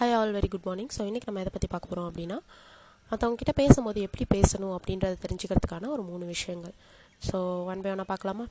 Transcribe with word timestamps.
Hi 0.00 0.14
all 0.18 0.30
very 0.36 0.48
good 0.52 0.66
morning 0.66 0.92
so 0.96 1.02
இன்றைக்கி 1.08 1.26
நம்ம 1.28 1.40
எதை 1.42 1.50
பற்றி 1.54 1.68
பார்க்க 1.70 1.88
போகிறோம் 1.88 2.06
அப்படின்னா 2.10 2.36
மற்றவங்கக்கிட்ட 3.10 3.52
பேசும்போது 3.58 3.98
எப்படி 4.06 4.24
பேசணும் 4.34 4.72
அப்படின்றத 4.76 5.16
தெரிஞ்சுக்கிறதுக்கான 5.24 5.88
ஒரு 5.94 6.02
மூணு 6.02 6.24
விஷயங்கள். 6.34 6.72
ஸோ 7.26 7.36
ஒன் 7.70 7.82
பை 7.84 7.90
ஒன்னாக 7.92 8.08
பார்க்கலாமா? 8.12 8.44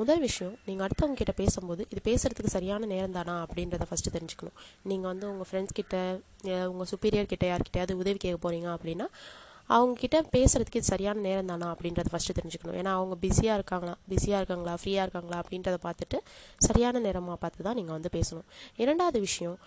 முதல் 0.00 0.22
விஷயம் 0.24 0.54
நீங்கள் 0.66 0.86
அடுத்தவங்ககிட்ட 0.86 1.34
பேசும்போது 1.42 1.84
இது 1.92 2.00
பேசுகிறதுக்கு 2.08 2.52
சரியான 2.56 2.88
நேரம் 2.94 3.14
தானா 3.18 3.36
அப்படின்றத 3.44 3.86
ஃபஸ்ட்டு 3.90 4.14
தெரிஞ்சுக்கணும். 4.16 4.56
நீங்கள் 4.92 5.10
வந்து 5.12 5.28
உங்கள் 5.32 5.48
ஃப்ரெண்ட்ஸ் 5.50 5.76
கிட்ட 5.78 5.96
உங்கள் 6.72 6.90
சுப்பீரியர் 6.92 7.30
கிட்ட 7.34 7.46
யார்கிட்டயாவது 7.52 8.00
உதவி 8.02 8.18
கேட்க 8.24 8.40
போகிறீங்க 8.46 8.70
அப்படின்னா 8.76 9.08
அவங்கக்கிட்ட 9.76 10.18
பேசுகிறதுக்கு 10.34 10.80
இது 10.80 10.88
சரியான 10.92 11.22
நேரம் 11.26 11.50
தானா 11.50 11.66
அப்படின்றத 11.74 12.08
ஃபஸ்ட்டு 12.12 12.36
தெரிஞ்சுக்கணும். 12.38 12.76
ஏன்னா 12.80 12.92
அவங்க 12.98 13.14
பிஸியாக 13.24 13.58
இருக்காங்களா? 13.58 13.94
பிஸியாக 14.12 14.40
இருக்காங்களா? 14.40 14.72
ஃப்ரீயாக 14.80 15.04
இருக்காங்களா? 15.06 15.36
அப்படின்றத 15.42 15.76
பார்த்துட்டு 15.84 16.18
சரியான 16.66 17.00
நேரமாக 17.06 17.36
பார்த்து 17.42 17.66
தான் 17.68 17.78
நீங்கள் 17.80 17.96
வந்து 17.98 18.10
பேசணும். 18.16 18.46
இரண்டாவது 18.84 19.20
விஷயம் 19.28 19.58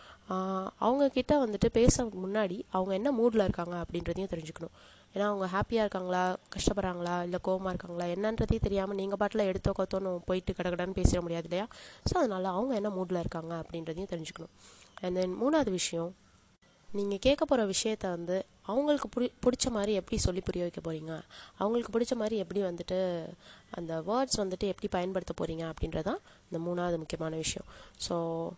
அவங்கக்கிட்ட 0.86 1.34
வந்துட்டு 1.44 1.70
பேச 1.80 2.06
முன்னாடி 2.26 2.58
அவங்க 2.78 2.94
என்ன 3.00 3.12
மூடில் 3.20 3.46
இருக்காங்க 3.48 3.76
அப்படின்றதையும் 3.84 4.32
தெரிஞ்சுக்கணும். 4.34 4.76
ஏன்னா 5.16 5.26
அவங்க 5.32 5.48
ஹாப்பியாக 5.56 5.86
இருக்காங்களா? 5.86 6.22
கஷ்டப்படுறாங்களா? 6.54 7.16
இல்லை 7.28 7.40
கோவமாக 7.48 7.74
இருக்காங்களா? 7.74 8.06
என்னன்றதே 8.16 8.58
தெரியாமல் 8.68 8.98
நீங்கள் 9.02 9.20
பாட்டில் 9.22 9.44
எடுத்தோ 9.50 9.72
கொத்தோன்னு 9.80 10.12
போயிட்டு 10.30 10.52
கடகடன்னு 10.60 10.98
பேசிட 11.00 11.20
முடியாது 11.26 11.48
இல்லையா? 11.50 11.66
ஸோ 12.10 12.14
அதனால் 12.22 12.48
அவங்க 12.56 12.74
என்ன 12.80 12.92
மூடில் 12.98 13.22
இருக்காங்க 13.24 13.54
அப்படின்றதையும் 13.64 14.12
தெரிஞ்சுக்கணும். 14.14 14.54
அண்ட் 15.02 15.18
தென் 15.20 15.36
மூணாவது 15.44 15.74
விஷயம் 15.80 16.12
நீங்கள் 16.90 17.22
கேட்க 17.28 17.44
போகிற 17.46 17.68
விஷயத்த 17.74 18.08
வந்து 18.16 18.38
அவங்களுக்கு 18.66 19.10
பிடி 19.10 19.32
பிடிச்ச 19.46 19.70
மாதிரி 19.70 19.94
எப்படி 19.94 20.18
சொல்லி 20.18 20.42
புரிய 20.42 20.64
வைக்க 20.64 20.92
போகிறீங்க 20.92 21.22
அவங்களுக்கு 21.58 22.00
பிடிச்ச 22.00 22.16
மாதிரி 22.16 22.38
எப்படி 22.38 22.62
வந்துட்டு 22.62 23.26
அந்த 23.72 24.02
வேர்ட்ஸ் 24.02 24.42
வந்துட்டு 24.42 24.68
எப்படி 24.68 24.88
பயன்படுத்த 24.88 25.34
போகிறீங்க 25.42 25.74
அப்படின்றதான் 25.74 26.22
இந்த 26.52 26.60
மூணாவது 26.60 26.98
முக்கியமான 26.98 27.36
விஷயம். 27.36 27.66
ஸோ 28.10 28.52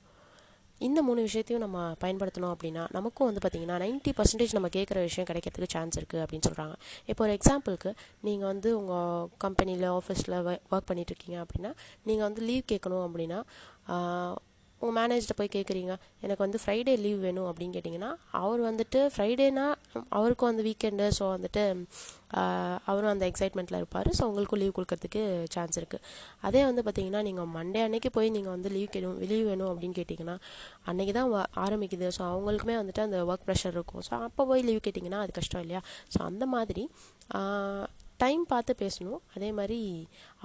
இந்த 0.80 1.02
மூணு 1.02 1.22
விஷயத்தையும் 1.22 1.72
நம்ம 1.72 1.95
பயன்படுத்தணும் 2.02 2.54
அப்படின்னா 2.55 2.88
நமக்கும் 2.91 3.34
வந்து 3.34 3.41
பார்த்திங்கன்னா 3.44 3.78
நைன்ட்டி 3.80 4.12
பர்சன்டேஜ் 4.18 4.54
நம்ம 4.54 4.68
கேட்குற 4.68 4.94
விஷயம் 4.94 5.28
கிடைக்கிறதுக்கு 5.28 5.72
சான்ஸ் 5.72 6.00
இருக்குது 6.00 6.22
அப்படின்னு 6.22 6.48
சொல்கிறாங்க 6.48 6.73
இப்போ 7.06 7.23
ஒரு 7.23 7.38
எக்ஸாம்பிளுக்கு 7.38 7.94
நீங்கள் 8.22 8.48
வந்து 8.48 8.78
உங்கள் 8.78 9.30
கம்பெனியில் 9.38 9.83
ஆஃபீஸில் 9.83 10.59
ஒர்க் 10.72 10.89
பண்ணிகிட்ருக்கீங்க 10.92 11.45
அப்படின்னா 11.45 11.73
நீங்கள் 12.03 12.23
வந்து 12.23 12.42
லீவ் 12.42 12.64
கேட்கணும் 12.72 13.06
அப்படின்னா 13.08 13.44
உங்கள் 14.81 14.95
மேனேஜர்கிட்ட 14.98 15.36
போய் 15.40 15.56
கேட்குறீங்க 15.56 15.94
எனக்கு 16.26 16.44
வந்து 16.45 16.59
ஃப்ரைடே 16.64 16.94
லீவ் 17.04 17.20
வேணும் 17.28 17.48
அப்படின்னு 17.50 17.76
கேட்டிங்கன்னா 17.78 18.09
அவர் 18.42 18.62
வந்துட்டு 18.68 19.00
ஃப்ரைடேனா 19.14 19.66
அவருக்கும் 20.17 20.50
வந்து 20.52 20.66
வீக்கெண்டு 20.67 21.08
ஸோ 21.17 21.26
வந்துட்டு 21.36 21.64
அவரும் 22.92 23.12
அந்த 23.14 23.26
எக்ஸைட்மெண்ட்டில் 23.32 23.80
இருப்பார். 23.82 24.08
ஸோ 24.17 24.23
உங்களுக்கும் 24.30 24.62
லீவ் 24.62 24.76
கொடுக்கறதுக்கு 24.78 25.22
சான்ஸ் 25.54 25.78
இருக்குது 25.82 26.06
அதே 26.48 26.62
வந்து 26.70 26.82
பார்த்தீங்கன்னா 26.86 27.22
நீங்கள் 27.28 27.50
மண்டே 27.58 27.82
அன்னைக்கு 27.88 28.09
போய் 28.17 28.34
நீங்கள் 28.38 28.56
வந்து 28.56 28.70
லீவ் 28.76 28.90
கேடும் 28.95 29.20
லீவ் 29.32 29.45
வேணும் 29.52 29.70
அப்படின்னு 29.72 29.98
கேட்டிங்கன்னா 30.00 30.36
அன்றைக்கி 30.92 31.14
தான் 31.20 31.30
ஆரம்பிக்குது. 31.66 32.10
ஸோ 32.17 32.23
அவங்களுக்குமே 32.32 32.76
வந்துட்டு 32.82 33.06
அந்த 33.08 33.20
ஒர்க் 33.32 33.45
ப்ரெஷர் 33.50 33.76
இருக்கும். 33.78 34.04
ஸோ 34.10 34.14
அப்போ 34.28 34.45
போய் 34.52 34.67
லீவ் 34.70 34.82
கேட்டிங்கன்னா 34.88 35.22
அது 35.26 35.34
கஷ்டம் 35.39 35.64
இல்லையா? 35.66 35.84
ஸோ 36.16 36.22
அந்த 36.30 36.45
மாதிரி 36.56 36.86
டைம் 38.17 38.44
பார்த்து 38.52 38.73
பேசணும். 38.83 39.21
அதே 39.35 39.49
மாதிரி 39.58 39.80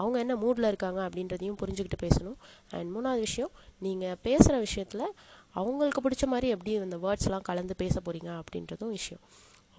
அவங்க 0.00 0.16
என்ன 0.24 0.34
மூடில் 0.34 0.70
இருக்காங்க 0.72 1.00
அப்படின்றதையும் 1.08 1.58
புரிஞ்சுக்கிட்டு 1.62 1.98
பேசணும். 2.06 2.38
அண்ட் 2.76 2.90
மூணாவது 2.96 3.22
விஷயம் 3.28 3.52
நீங்கள் 3.86 4.18
பேசுகிற 4.26 4.56
விஷயத்தில் 4.66 5.06
அவங்களுக்கு 5.60 6.02
பிடிச்ச 6.06 6.26
மாதிரி 6.32 6.48
எப்படி 6.56 6.72
இந்த 6.86 6.98
வேர்ட்ஸ்லாம் 7.06 7.46
கலந்து 7.50 7.76
பேச 7.82 7.94
போகிறீங்க 8.06 8.32
அப்படின்றதும் 8.40 8.94
விஷயம். 8.98 9.22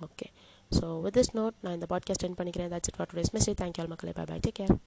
Okay 0.08 0.28
so 0.72 0.86
with 1.02 1.18
this 1.18 1.34
note 1.40 1.58
நான் 1.62 1.78
இந்த 1.80 1.88
பாட்காஸ்ட் 1.94 2.28
என் 2.28 2.40
பண்ணிக்கிறேன். 2.42 2.72
That's 2.74 2.92
it 2.92 3.00
for 3.00 3.12
today's 3.14 3.34
message 3.38 3.60
thank you 3.62 3.84
all 3.84 3.94
மக்களே. 3.94 4.16
Bye 4.20 4.26
bye 4.32 4.40
take 4.48 4.58
care 4.62 4.76